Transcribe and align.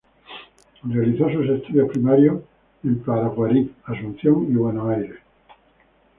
Realizó 0.81 1.29
sus 1.29 1.47
estudios 1.47 1.87
primarios 1.89 2.41
en 2.83 3.03
Paraguarí, 3.03 3.71
Asunción 3.85 4.51
y 4.51 4.55
Buenos 4.55 4.89
Aires. 4.89 5.19